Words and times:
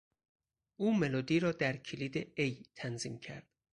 او 0.75 0.95
ملودی 0.97 1.39
را 1.39 1.51
در 1.51 1.77
کلید 1.77 2.17
A 2.41 2.67
تنظیم 2.75 3.19
کرد. 3.19 3.47